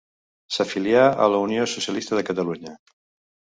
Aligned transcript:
S'afilià 0.55 1.03
a 1.27 1.27
la 1.35 1.43
Unió 1.49 1.69
Socialista 1.75 2.19
de 2.21 2.25
Catalunya. 2.33 2.77